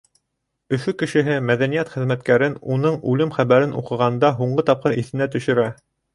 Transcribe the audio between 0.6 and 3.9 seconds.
Өфө кешеһе мәҙәниәт хеҙмәткәрен уның үлем хәбәрен